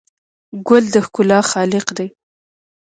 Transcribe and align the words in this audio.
ګل 0.67 0.83
د 0.93 0.95
ښکلا 1.05 1.39
خالق 1.51 1.85
دی. 1.97 2.07